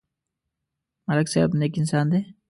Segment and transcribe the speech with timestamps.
[1.07, 2.19] ملک صاحب نېک انسان دی.